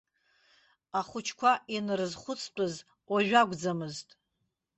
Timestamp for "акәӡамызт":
3.41-4.09